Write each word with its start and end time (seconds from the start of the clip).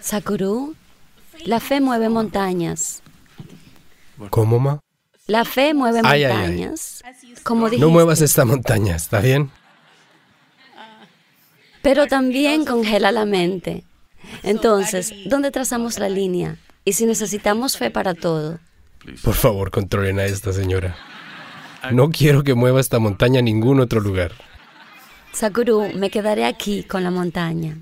Sakuru, 0.00 0.74
la 1.44 1.60
fe 1.60 1.80
mueve 1.80 2.08
montañas. 2.08 3.02
¿Cómo, 4.30 4.58
ma? 4.58 4.80
La 5.26 5.44
fe 5.44 5.74
mueve 5.74 6.00
Ay, 6.04 6.24
ay, 6.24 6.32
ay. 6.32 6.36
montañas. 6.36 7.02
Como 7.42 7.68
No 7.68 7.90
muevas 7.90 8.20
esta 8.20 8.44
montaña, 8.44 8.96
¿está 8.96 9.20
bien? 9.20 9.50
pero 11.82 12.08
también 12.08 12.64
congela 12.64 13.12
la 13.12 13.24
mente. 13.26 13.84
Entonces, 14.42 15.12
¿dónde 15.26 15.52
trazamos 15.52 16.00
la 16.00 16.08
línea? 16.08 16.56
Y 16.84 16.94
si 16.94 17.06
necesitamos 17.06 17.76
fe 17.78 17.92
para 17.92 18.12
todo. 18.14 18.58
Por 19.22 19.34
favor, 19.34 19.70
controlen 19.70 20.18
a 20.18 20.24
esta 20.24 20.52
señora. 20.52 20.96
No 21.92 22.10
quiero 22.10 22.42
que 22.42 22.54
mueva 22.54 22.80
esta 22.80 22.98
montaña 22.98 23.38
a 23.38 23.42
ningún 23.42 23.78
otro 23.78 24.00
lugar. 24.00 24.32
Sakuru, 25.32 25.92
me 25.94 26.10
quedaré 26.10 26.44
aquí 26.44 26.82
con 26.82 27.04
la 27.04 27.12
montaña. 27.12 27.76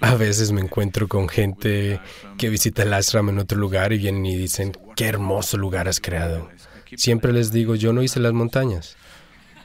A 0.00 0.14
veces 0.14 0.52
me 0.52 0.60
encuentro 0.60 1.08
con 1.08 1.28
gente 1.28 2.00
que 2.36 2.48
visita 2.48 2.82
el 2.82 2.92
ashram 2.92 3.28
en 3.28 3.38
otro 3.38 3.58
lugar 3.58 3.92
y 3.92 3.98
vienen 3.98 4.26
y 4.26 4.36
dicen, 4.36 4.72
qué 4.96 5.06
hermoso 5.06 5.56
lugar 5.56 5.88
has 5.88 6.00
creado. 6.00 6.48
Siempre 6.96 7.32
les 7.32 7.52
digo, 7.52 7.74
yo 7.74 7.92
no 7.92 8.02
hice 8.02 8.20
las 8.20 8.32
montañas, 8.32 8.96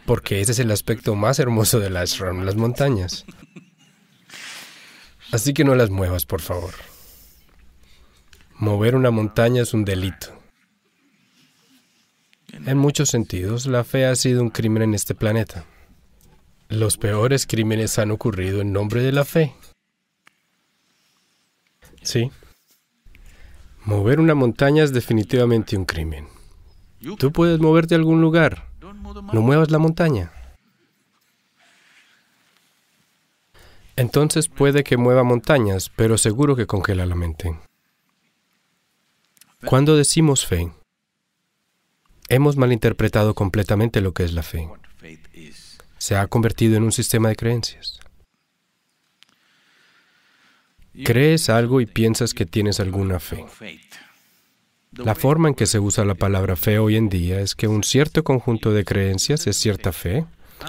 porque 0.05 0.41
ese 0.41 0.51
es 0.51 0.59
el 0.59 0.71
aspecto 0.71 1.15
más 1.15 1.39
hermoso 1.39 1.79
del 1.79 1.97
ashram, 1.97 2.43
las 2.43 2.55
montañas. 2.55 3.25
Así 5.31 5.53
que 5.53 5.63
no 5.63 5.73
las 5.75 5.89
muevas, 5.89 6.25
por 6.25 6.41
favor. 6.41 6.73
Mover 8.55 8.95
una 8.95 9.09
montaña 9.09 9.63
es 9.63 9.73
un 9.73 9.83
delito. 9.83 10.27
En 12.65 12.77
muchos 12.77 13.09
sentidos, 13.09 13.65
la 13.65 13.83
fe 13.83 14.05
ha 14.05 14.15
sido 14.15 14.41
un 14.43 14.49
crimen 14.49 14.83
en 14.83 14.93
este 14.93 15.15
planeta. 15.15 15.65
Los 16.69 16.97
peores 16.97 17.47
crímenes 17.47 17.97
han 17.97 18.11
ocurrido 18.11 18.61
en 18.61 18.71
nombre 18.71 19.01
de 19.01 19.11
la 19.11 19.25
fe. 19.25 19.53
Sí. 22.03 22.31
Mover 23.85 24.19
una 24.19 24.35
montaña 24.35 24.83
es 24.83 24.93
definitivamente 24.93 25.75
un 25.75 25.85
crimen. 25.85 26.27
Tú 27.17 27.31
puedes 27.31 27.59
moverte 27.59 27.95
a 27.95 27.97
algún 27.97 28.21
lugar. 28.21 28.69
No 29.33 29.41
muevas 29.41 29.71
la 29.71 29.79
montaña. 29.79 30.31
Entonces 33.95 34.47
puede 34.47 34.83
que 34.83 34.97
mueva 34.97 35.23
montañas, 35.23 35.91
pero 35.95 36.17
seguro 36.17 36.55
que 36.55 36.65
congela 36.65 37.05
la 37.05 37.15
mente. 37.15 37.59
Cuando 39.65 39.95
decimos 39.95 40.45
fe, 40.45 40.71
hemos 42.27 42.57
malinterpretado 42.57 43.35
completamente 43.35 44.01
lo 44.01 44.13
que 44.13 44.23
es 44.23 44.33
la 44.33 44.43
fe. 44.43 44.67
Se 45.97 46.15
ha 46.15 46.27
convertido 46.27 46.75
en 46.75 46.83
un 46.83 46.91
sistema 46.91 47.29
de 47.29 47.35
creencias. 47.35 47.99
Crees 51.03 51.49
algo 51.49 51.81
y 51.81 51.85
piensas 51.85 52.33
que 52.33 52.45
tienes 52.45 52.79
alguna 52.79 53.19
fe. 53.19 53.45
La 54.91 55.15
forma 55.15 55.49
en 55.49 55.55
que 55.55 55.65
se 55.65 55.79
usa 55.79 56.05
la 56.05 56.13
palabra 56.13 56.55
fe 56.55 56.77
hoy 56.77 56.97
en 56.97 57.09
día 57.09 57.39
es 57.39 57.55
que 57.55 57.67
un 57.67 57.83
cierto 57.83 58.23
conjunto 58.23 58.71
de 58.71 58.85
creencias 58.85 59.47
es 59.47 59.57
cierta 59.57 59.91
fe, 59.91 60.25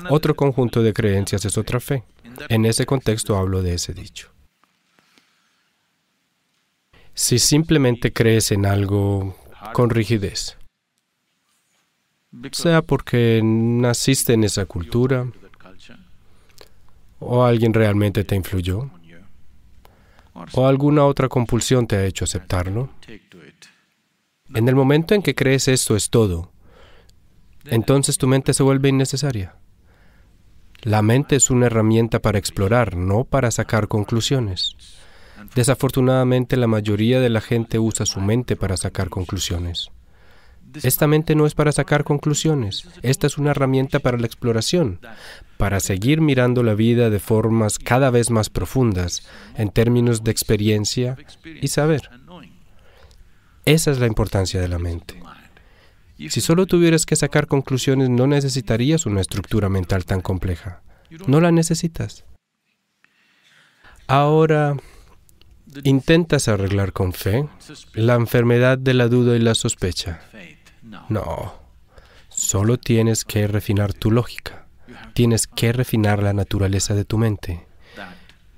otro 0.09 0.35
conjunto 0.35 0.83
de 0.83 0.95
creencias 0.95 1.45
es 1.45 1.59
otra 1.59 1.79
fe. 1.79 2.05
En 2.49 2.65
ese 2.65 2.87
contexto 2.87 3.37
hablo 3.37 3.63
de 3.63 3.75
ese 3.75 3.93
dicho. 3.93 4.31
Si 7.13 7.39
simplemente 7.39 8.13
crees 8.13 8.51
en 8.51 8.65
algo 8.65 9.37
con 9.73 9.91
rigidez, 9.91 10.57
sea 12.53 12.83
porque 12.83 13.41
naciste 13.45 14.33
en 14.33 14.45
esa 14.45 14.65
cultura 14.67 15.31
o 17.21 17.45
alguien 17.45 17.73
realmente 17.73 18.25
te 18.25 18.35
influyó 18.35 18.91
o 20.53 20.67
alguna 20.67 21.05
otra 21.05 21.29
compulsión 21.29 21.87
te 21.87 21.97
ha 21.97 22.05
hecho 22.05 22.25
aceptarlo, 22.25 22.91
en 24.55 24.69
el 24.69 24.75
momento 24.75 25.15
en 25.15 25.23
que 25.23 25.35
crees 25.35 25.69
esto 25.69 25.97
es 25.97 26.11
todo, 26.11 26.51
entonces 27.67 28.19
tu 28.19 28.27
mente 28.27 28.53
se 28.53 28.63
vuelve 28.63 28.89
innecesaria. 28.89 29.57
La 30.83 31.01
mente 31.01 31.37
es 31.37 31.49
una 31.51 31.67
herramienta 31.67 32.21
para 32.21 32.39
explorar, 32.39 32.95
no 32.97 33.25
para 33.25 33.51
sacar 33.51 33.89
conclusiones. 33.89 34.77
Desafortunadamente 35.55 36.57
la 36.57 36.67
mayoría 36.67 37.21
de 37.21 37.31
la 37.31 37.41
gente 37.41 37.79
usa 37.79 38.05
su 38.05 38.21
mente 38.21 38.55
para 38.55 38.77
sacar 38.77 39.09
conclusiones. 39.09 39.91
Esta 40.83 41.07
mente 41.07 41.35
no 41.35 41.47
es 41.47 41.55
para 41.55 41.73
sacar 41.73 42.05
conclusiones, 42.05 42.89
esta 43.03 43.27
es 43.27 43.39
una 43.39 43.53
herramienta 43.53 44.01
para 44.01 44.19
la 44.19 44.27
exploración, 44.27 44.99
para 45.57 45.81
seguir 45.81 46.21
mirando 46.21 46.63
la 46.63 46.75
vida 46.75 47.11
de 47.11 47.21
formas 47.21 47.79
cada 47.79 48.11
vez 48.11 48.31
más 48.31 48.51
profundas 48.51 49.27
en 49.57 49.71
términos 49.71 50.25
de 50.25 50.31
experiencia 50.31 51.17
y 51.61 51.69
saber. 51.69 52.11
Esa 53.65 53.91
es 53.91 53.99
la 53.99 54.07
importancia 54.07 54.61
de 54.61 54.69
la 54.69 54.79
mente. 54.79 55.23
Si 56.17 56.41
solo 56.41 56.67
tuvieras 56.67 57.07
que 57.07 57.17
sacar 57.17 57.47
conclusiones, 57.47 58.09
no 58.09 58.27
necesitarías 58.27 59.07
una 59.07 59.21
estructura 59.21 59.69
mental 59.69 60.05
tan 60.05 60.21
compleja. 60.21 60.83
No 61.27 61.41
la 61.41 61.51
necesitas. 61.51 62.25
Ahora, 64.07 64.77
¿intentas 65.83 66.49
arreglar 66.49 66.93
con 66.93 67.13
fe 67.13 67.49
la 67.95 68.15
enfermedad 68.15 68.79
de 68.79 68.95
la 68.95 69.09
duda 69.09 69.35
y 69.37 69.41
la 69.41 69.55
sospecha? 69.55 70.21
No. 71.09 71.55
Solo 72.29 72.79
tienes 72.79 73.25
que 73.25 73.47
refinar 73.47 73.93
tu 73.93 74.11
lógica. 74.11 74.67
Tienes 75.15 75.47
que 75.47 75.73
refinar 75.73 76.23
la 76.23 76.33
naturaleza 76.33 76.95
de 76.95 77.05
tu 77.05 77.19
mente. 77.19 77.67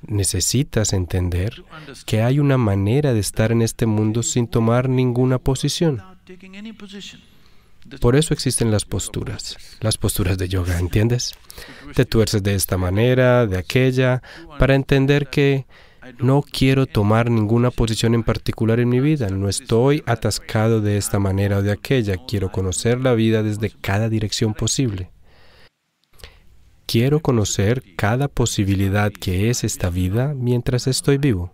Necesitas 0.03 0.93
entender 0.93 1.65
que 2.05 2.23
hay 2.23 2.39
una 2.39 2.59
manera 2.59 3.13
de 3.13 3.21
estar 3.21 3.53
en 3.53 3.63
este 3.63 3.87
mundo 3.87 4.23
sin 4.23 4.47
tomar 4.47 4.89
ninguna 4.89 5.39
posición. 5.39 6.03
Por 8.01 8.17
eso 8.17 8.35
existen 8.35 8.71
las 8.71 8.85
posturas, 8.85 9.57
las 9.81 9.97
posturas 9.97 10.39
de 10.39 10.49
yoga, 10.49 10.79
¿entiendes? 10.79 11.35
Te 11.95 12.05
tuerces 12.05 12.43
de 12.43 12.55
esta 12.55 12.77
manera, 12.77 13.47
de 13.47 13.59
aquella, 13.59 14.23
para 14.59 14.75
entender 14.75 15.29
que 15.29 15.67
no 16.19 16.43
quiero 16.43 16.87
tomar 16.87 17.31
ninguna 17.31 17.71
posición 17.71 18.15
en 18.15 18.23
particular 18.23 18.81
en 18.81 18.89
mi 18.89 19.01
vida, 19.01 19.29
no 19.29 19.49
estoy 19.49 20.03
atascado 20.07 20.81
de 20.81 20.97
esta 20.97 21.19
manera 21.19 21.59
o 21.59 21.63
de 21.63 21.73
aquella, 21.73 22.17
quiero 22.27 22.51
conocer 22.51 23.01
la 23.01 23.15
vida 23.15 23.43
desde 23.43 23.71
cada 23.71 24.09
dirección 24.09 24.55
posible. 24.55 25.11
Quiero 26.87 27.21
conocer 27.21 27.83
cada 27.97 28.29
posibilidad 28.29 29.13
que 29.13 29.51
es 29.51 29.65
esta 29.65 29.91
vida 29.91 30.35
mientras 30.35 30.87
estoy 30.87 31.19
vivo. 31.19 31.53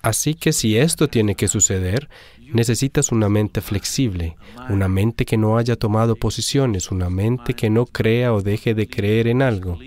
Así 0.00 0.34
que 0.34 0.52
si 0.52 0.78
esto 0.78 1.08
tiene 1.08 1.34
que 1.34 1.48
suceder, 1.48 2.08
necesitas 2.52 3.10
una 3.10 3.28
mente 3.28 3.60
flexible, 3.60 4.36
una 4.68 4.86
mente 4.86 5.24
que 5.24 5.36
no 5.36 5.58
haya 5.58 5.74
tomado 5.74 6.14
posiciones, 6.14 6.92
una 6.92 7.10
mente 7.10 7.54
que 7.54 7.70
no 7.70 7.86
crea 7.86 8.32
o 8.32 8.40
deje 8.40 8.74
de 8.74 8.86
creer 8.86 9.26
en 9.26 9.42
algo. 9.42 9.78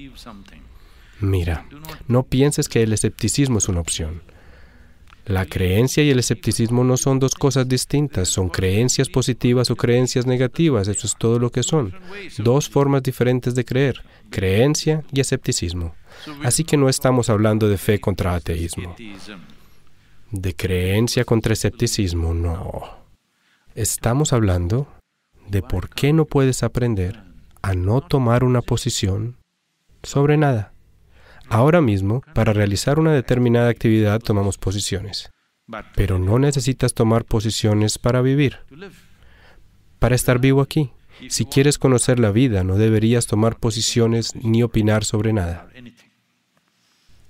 Mira, 1.19 1.66
no 2.07 2.24
pienses 2.24 2.69
que 2.69 2.84
el 2.84 2.94
escepticismo 2.94 3.57
es 3.57 3.68
una 3.68 3.81
opción. 3.81 4.22
La 5.25 5.46
creencia 5.46 6.03
y 6.03 6.09
el 6.09 6.18
escepticismo 6.18 6.84
no 6.84 6.97
son 6.97 7.19
dos 7.19 7.35
cosas 7.35 7.68
distintas, 7.68 8.30
son 8.30 8.50
creencias 8.50 9.09
positivas 9.09 9.69
o 9.69 9.75
creencias 9.75 10.25
negativas, 10.25 10.88
eso 10.88 11.06
es 11.06 11.16
todo 11.19 11.38
lo 11.38 11.52
que 11.52 11.62
son. 11.62 11.94
Dos 12.40 12.68
formas 12.68 13.03
diferentes 13.03 13.53
de 13.53 13.63
creer, 13.63 14.03
creencia 14.31 15.03
y 15.12 15.19
escepticismo. 15.19 15.94
Así 16.44 16.63
que 16.63 16.78
no 16.78 16.90
estamos 16.90 17.30
hablando 17.30 17.69
de 17.69 17.78
fe 17.78 18.00
contra 18.00 18.34
ateísmo. 18.34 18.96
De 20.31 20.56
creencia 20.56 21.25
contra 21.25 21.53
escepticismo, 21.53 22.34
no. 22.34 22.97
Estamos 23.75 24.34
hablando 24.34 24.88
de 25.47 25.62
por 25.62 25.90
qué 25.90 26.12
no 26.12 26.25
puedes 26.25 26.63
aprender 26.63 27.22
a 27.62 27.75
no 27.75 28.01
tomar 28.01 28.44
una 28.44 28.63
posición 28.63 29.38
sobre 30.01 30.38
nada. 30.38 30.74
Ahora 31.50 31.81
mismo, 31.81 32.22
para 32.34 32.54
realizar 32.54 33.00
una 33.00 33.13
determinada 33.13 33.69
actividad 33.69 34.19
tomamos 34.19 34.57
posiciones, 34.57 35.31
pero 35.96 36.19
no 36.19 36.40
necesitas 36.40 36.94
tomar 36.94 37.25
posiciones 37.25 37.98
para 37.98 38.22
vivir, 38.22 38.57
para 39.98 40.16
estar 40.16 40.40
vivo 40.40 40.62
aquí. 40.62 40.92
Si 41.28 41.46
quieres 41.46 41.78
conocer 41.78 42.19
la 42.19 42.31
vida, 42.31 42.63
no 42.63 42.78
deberías 42.78 43.28
tomar 43.28 43.57
posiciones 43.57 44.36
ni 44.36 44.63
opinar 44.63 45.04
sobre 45.04 45.34
nada. 45.34 45.68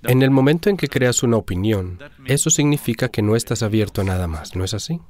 En 0.02 0.22
el 0.22 0.30
momento 0.30 0.70
en 0.70 0.76
que 0.76 0.88
creas 0.88 1.22
una 1.22 1.36
opinión, 1.36 1.98
eso 2.26 2.50
significa 2.50 3.08
que 3.08 3.22
no 3.22 3.36
estás 3.36 3.62
abierto 3.62 4.00
a 4.00 4.04
nada 4.04 4.28
más, 4.28 4.54
¿no 4.54 4.64
es 4.64 4.74
así? 4.74 5.00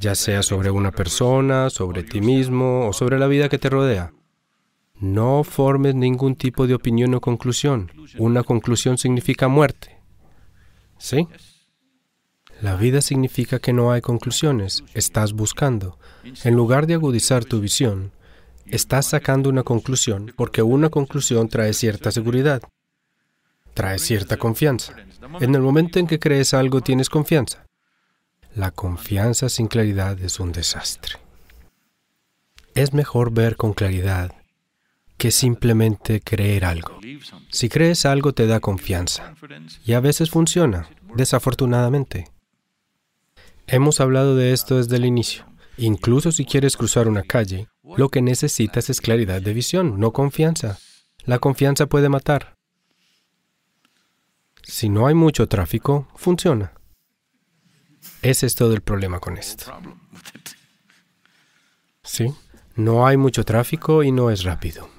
Ya 0.00 0.14
sea 0.14 0.42
sobre 0.42 0.70
una 0.70 0.90
persona, 0.90 1.70
sobre 1.70 2.02
ti 2.02 2.20
mismo 2.20 2.88
o 2.88 2.92
sobre 2.92 3.18
la 3.18 3.26
vida 3.26 3.48
que 3.48 3.58
te 3.58 3.70
rodea. 3.70 4.12
No 4.98 5.44
formes 5.44 5.94
ningún 5.94 6.36
tipo 6.36 6.66
de 6.66 6.74
opinión 6.74 7.14
o 7.14 7.20
conclusión. 7.20 7.92
Una 8.18 8.42
conclusión 8.42 8.98
significa 8.98 9.48
muerte. 9.48 9.98
¿Sí? 10.98 11.28
La 12.62 12.76
vida 12.76 13.02
significa 13.02 13.58
que 13.58 13.72
no 13.72 13.92
hay 13.92 14.00
conclusiones. 14.00 14.84
Estás 14.94 15.32
buscando. 15.32 15.98
En 16.44 16.54
lugar 16.54 16.86
de 16.86 16.94
agudizar 16.94 17.44
tu 17.44 17.60
visión, 17.60 18.12
Estás 18.66 19.06
sacando 19.06 19.48
una 19.48 19.62
conclusión 19.62 20.32
porque 20.36 20.60
una 20.60 20.90
conclusión 20.90 21.48
trae 21.48 21.72
cierta 21.72 22.10
seguridad, 22.10 22.62
trae 23.74 24.00
cierta 24.00 24.36
confianza. 24.36 24.92
En 25.40 25.54
el 25.54 25.60
momento 25.60 26.00
en 26.00 26.08
que 26.08 26.18
crees 26.18 26.52
algo 26.52 26.80
tienes 26.80 27.08
confianza. 27.08 27.64
La 28.56 28.72
confianza 28.72 29.48
sin 29.48 29.68
claridad 29.68 30.20
es 30.20 30.40
un 30.40 30.50
desastre. 30.50 31.14
Es 32.74 32.92
mejor 32.92 33.32
ver 33.32 33.56
con 33.56 33.72
claridad 33.72 34.32
que 35.16 35.30
simplemente 35.30 36.20
creer 36.20 36.64
algo. 36.64 36.98
Si 37.50 37.68
crees 37.68 38.06
algo 38.06 38.32
te 38.32 38.46
da 38.46 38.60
confianza 38.60 39.34
y 39.84 39.94
a 39.94 40.00
veces 40.00 40.30
funciona, 40.30 40.88
desafortunadamente. 41.14 42.30
Hemos 43.66 44.00
hablado 44.00 44.36
de 44.36 44.52
esto 44.52 44.76
desde 44.76 44.96
el 44.96 45.04
inicio. 45.04 45.44
Incluso 45.78 46.32
si 46.32 46.44
quieres 46.44 46.76
cruzar 46.76 47.08
una 47.08 47.22
calle, 47.22 47.68
lo 47.96 48.08
que 48.08 48.22
necesitas 48.22 48.90
es 48.90 49.00
claridad 49.00 49.42
de 49.42 49.52
visión, 49.52 49.98
no 49.98 50.12
confianza. 50.12 50.78
La 51.24 51.38
confianza 51.38 51.86
puede 51.86 52.08
matar. 52.08 52.54
Si 54.62 54.88
no 54.88 55.06
hay 55.06 55.14
mucho 55.14 55.48
tráfico, 55.48 56.08
funciona. 56.14 56.72
Ese 58.22 58.46
es 58.46 58.54
todo 58.54 58.72
el 58.74 58.80
problema 58.80 59.20
con 59.20 59.36
esto. 59.36 59.72
¿Sí? 62.02 62.32
No 62.74 63.06
hay 63.06 63.16
mucho 63.16 63.44
tráfico 63.44 64.02
y 64.02 64.12
no 64.12 64.30
es 64.30 64.44
rápido. 64.44 64.95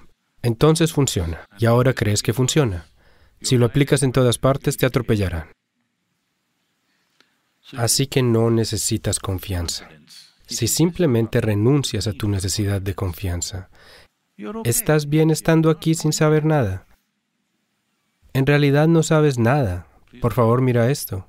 Entonces 0.47 0.93
funciona. 0.93 1.45
Y 1.59 1.65
ahora 1.65 1.93
crees 1.93 2.23
que 2.23 2.31
funciona. 2.31 2.85
Si 3.41 3.57
lo 3.57 3.65
aplicas 3.65 4.01
en 4.01 4.13
todas 4.13 4.37
partes, 4.37 4.77
te 4.77 4.85
atropellarán. 4.85 5.51
Así 7.75 8.07
que 8.07 8.23
no 8.23 8.49
necesitas 8.49 9.19
confianza. 9.19 9.89
Si 10.45 10.69
simplemente 10.69 11.41
renuncias 11.41 12.07
a 12.07 12.13
tu 12.13 12.29
necesidad 12.29 12.81
de 12.81 12.95
confianza, 12.95 13.69
estás 14.63 15.09
bien 15.09 15.31
estando 15.31 15.69
aquí 15.69 15.95
sin 15.95 16.13
saber 16.13 16.45
nada. 16.45 16.87
En 18.31 18.45
realidad 18.45 18.87
no 18.87 19.03
sabes 19.03 19.37
nada. 19.37 19.87
Por 20.21 20.31
favor, 20.31 20.61
mira 20.61 20.89
esto. 20.89 21.27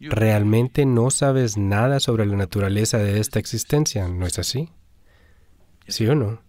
Realmente 0.00 0.84
no 0.84 1.10
sabes 1.10 1.56
nada 1.56 2.00
sobre 2.00 2.26
la 2.26 2.34
naturaleza 2.34 2.98
de 2.98 3.20
esta 3.20 3.38
existencia, 3.38 4.08
¿no 4.08 4.26
es 4.26 4.40
así? 4.40 4.72
¿Sí 5.86 6.08
o 6.08 6.16
no? 6.16 6.47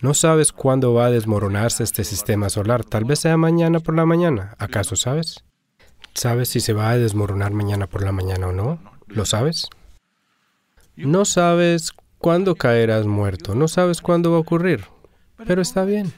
No 0.00 0.12
sabes 0.14 0.52
cuándo 0.52 0.92
va 0.92 1.06
a 1.06 1.10
desmoronarse 1.10 1.82
este 1.82 2.04
sistema 2.04 2.50
solar. 2.50 2.84
Tal 2.84 3.04
vez 3.04 3.20
sea 3.20 3.36
mañana 3.36 3.80
por 3.80 3.96
la 3.96 4.04
mañana. 4.04 4.54
¿Acaso 4.58 4.94
sabes? 4.96 5.44
¿Sabes 6.14 6.50
si 6.50 6.60
se 6.60 6.72
va 6.72 6.90
a 6.90 6.98
desmoronar 6.98 7.52
mañana 7.52 7.86
por 7.86 8.04
la 8.04 8.12
mañana 8.12 8.48
o 8.48 8.52
no? 8.52 8.78
¿Lo 9.06 9.24
sabes? 9.24 9.68
No 10.96 11.24
sabes 11.24 11.92
cuándo 12.18 12.56
caerás 12.56 13.06
muerto. 13.06 13.54
No 13.54 13.68
sabes 13.68 14.00
cuándo 14.00 14.32
va 14.32 14.36
a 14.38 14.40
ocurrir. 14.40 14.84
Pero 15.46 15.62
está 15.62 15.84
bien. 15.84 16.12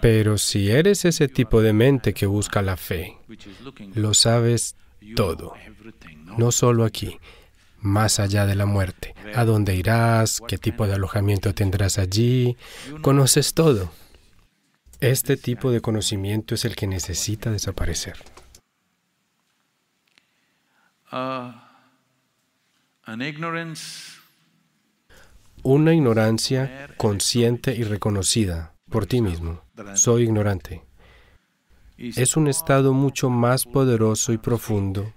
Pero 0.00 0.38
si 0.38 0.70
eres 0.70 1.04
ese 1.04 1.28
tipo 1.28 1.62
de 1.62 1.72
mente 1.72 2.12
que 2.12 2.26
busca 2.26 2.62
la 2.62 2.76
fe, 2.76 3.16
lo 3.94 4.12
sabes 4.12 4.76
todo. 5.14 5.54
No 6.36 6.52
solo 6.52 6.84
aquí, 6.84 7.18
más 7.80 8.20
allá 8.20 8.46
de 8.46 8.54
la 8.54 8.66
muerte. 8.66 9.14
¿A 9.34 9.44
dónde 9.44 9.74
irás? 9.74 10.40
¿Qué 10.46 10.58
tipo 10.58 10.86
de 10.86 10.94
alojamiento 10.94 11.54
tendrás 11.54 11.98
allí? 11.98 12.56
Conoces 13.02 13.54
todo. 13.54 13.90
Este 15.00 15.36
tipo 15.36 15.70
de 15.70 15.80
conocimiento 15.80 16.54
es 16.54 16.64
el 16.64 16.74
que 16.74 16.86
necesita 16.86 17.50
desaparecer. 17.50 18.16
Una 25.62 25.94
ignorancia 25.94 26.88
consciente 26.96 27.74
y 27.74 27.84
reconocida 27.84 28.74
por 28.90 29.06
ti 29.06 29.22
mismo. 29.22 29.62
Soy 29.94 30.24
ignorante. 30.24 30.82
Es 31.96 32.36
un 32.36 32.48
estado 32.48 32.92
mucho 32.92 33.30
más 33.30 33.64
poderoso 33.64 34.32
y 34.32 34.38
profundo 34.38 35.12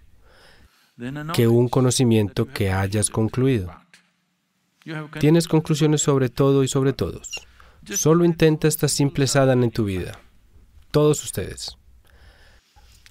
que 1.34 1.48
un 1.48 1.70
conocimiento 1.70 2.46
que 2.48 2.72
hayas 2.72 3.10
concluido. 3.10 3.72
Tienes 5.20 5.48
conclusiones 5.48 6.02
sobre 6.02 6.30
todo 6.30 6.64
y 6.64 6.68
sobre 6.68 6.94
todos. 6.94 7.48
Solo 7.86 8.26
intenta 8.26 8.68
esta 8.68 8.88
simple 8.88 9.28
sadhana 9.28 9.66
en 9.66 9.72
tu 9.72 9.86
vida. 9.86 10.20
Todos 10.92 11.24
ustedes. 11.24 11.78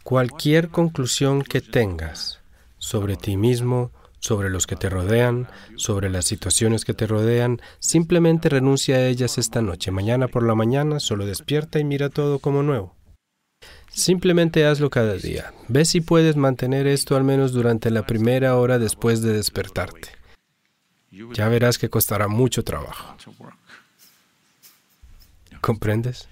Cualquier 0.02 0.68
conclusión 0.68 1.42
que 1.42 1.60
tengas 1.60 2.40
sobre 2.78 3.16
ti 3.16 3.36
mismo, 3.36 3.92
sobre 4.18 4.50
los 4.50 4.66
que 4.66 4.76
te 4.76 4.88
rodean, 4.88 5.48
sobre 5.76 6.10
las 6.10 6.24
situaciones 6.24 6.84
que 6.84 6.94
te 6.94 7.06
rodean, 7.06 7.60
simplemente 7.78 8.48
renuncia 8.48 8.96
a 8.96 9.06
ellas 9.06 9.38
esta 9.38 9.62
noche. 9.62 9.90
Mañana 9.90 10.28
por 10.28 10.46
la 10.46 10.54
mañana 10.54 11.00
solo 11.00 11.26
despierta 11.26 11.78
y 11.78 11.84
mira 11.84 12.08
todo 12.08 12.38
como 12.38 12.62
nuevo. 12.62 12.99
Simplemente 13.90 14.66
hazlo 14.66 14.88
cada 14.88 15.14
día. 15.14 15.52
Ve 15.68 15.84
si 15.84 16.00
puedes 16.00 16.36
mantener 16.36 16.86
esto 16.86 17.16
al 17.16 17.24
menos 17.24 17.52
durante 17.52 17.90
la 17.90 18.06
primera 18.06 18.56
hora 18.56 18.78
después 18.78 19.22
de 19.22 19.32
despertarte. 19.32 20.08
Ya 21.34 21.48
verás 21.48 21.78
que 21.78 21.90
costará 21.90 22.28
mucho 22.28 22.64
trabajo. 22.64 23.16
¿Comprendes? 25.60 26.28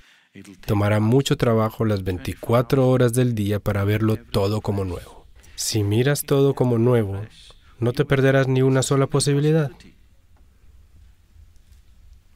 Tomará 0.67 1.01
mucho 1.01 1.37
trabajo 1.37 1.85
las 1.85 2.05
24 2.05 2.89
horas 2.89 3.13
del 3.13 3.35
día 3.35 3.59
para 3.59 3.85
verlo 3.85 4.17
todo 4.17 4.61
como 4.61 4.85
nuevo. 4.85 5.27
Si 5.57 5.83
miras 5.83 6.23
todo 6.23 6.55
como 6.55 6.79
nuevo, 6.79 7.21
no 7.81 7.93
te 7.93 8.05
perderás 8.05 8.47
ni 8.47 8.63
una 8.63 8.83
sola 8.83 9.09
posibilidad. 9.09 9.73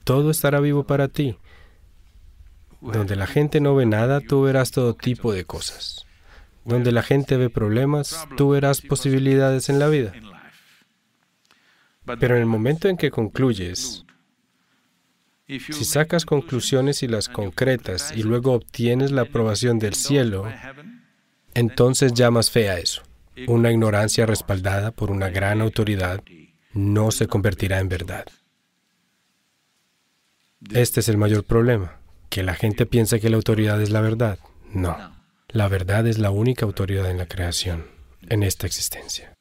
Todo 0.05 0.31
estará 0.31 0.59
vivo 0.59 0.85
para 0.85 1.07
ti. 1.09 1.37
Donde 2.83 3.15
la 3.15 3.29
gente 3.29 3.61
no 3.61 3.77
ve 3.77 3.87
nada, 3.87 4.21
tú 4.21 4.43
verás 4.43 4.73
todo 4.73 4.95
tipo 4.95 5.33
de 5.33 5.45
cosas. 5.45 6.05
Donde 6.65 6.91
la 6.91 7.05
gente 7.05 7.37
ve 7.37 7.49
problemas, 7.49 8.27
tú 8.37 8.51
verás 8.51 8.81
posibilidades 8.81 9.69
en 9.69 9.79
la 9.79 9.87
vida. 9.87 10.13
Pero 12.19 12.35
en 12.35 12.41
el 12.41 12.47
momento 12.47 12.89
en 12.89 12.97
que 12.97 13.13
concluyes, 13.13 14.05
si 15.47 15.85
sacas 15.85 16.27
conclusiones 16.27 17.05
y 17.05 17.09
las 17.09 17.29
concretas 17.29 18.13
y 18.17 18.25
luego 18.25 18.53
obtienes 18.53 19.13
la 19.13 19.23
aprobación 19.23 19.79
del 19.79 19.95
cielo, 19.95 20.51
entonces 21.55 22.15
llamas 22.15 22.51
fe 22.51 22.69
a 22.69 22.79
eso. 22.79 23.03
Una 23.47 23.71
ignorancia 23.71 24.27
respaldada 24.27 24.91
por 24.91 25.13
una 25.13 25.31
gran 25.31 25.61
autoridad 25.61 26.21
no 26.75 27.13
se 27.13 27.29
convertirá 27.29 27.79
en 27.79 27.89
verdad. 27.89 28.27
Este 30.73 30.99
es 30.99 31.09
el 31.09 31.17
mayor 31.17 31.45
problema 31.45 32.02
que 32.33 32.43
la 32.43 32.55
gente 32.55 32.87
piensa 32.87 33.19
que 33.19 33.29
la 33.29 33.37
autoridad 33.37 33.79
es 33.83 33.91
la 33.91 34.01
verdad. 34.01 34.39
No, 34.73 34.97
la 35.49 35.69
verdad 35.69 36.07
es 36.07 36.19
la 36.19 36.31
única 36.31 36.65
autoridad 36.65 37.11
en 37.11 37.19
la 37.19 37.27
creación, 37.27 37.89
en 38.27 38.43
esta 38.43 38.67
existencia. 38.67 39.35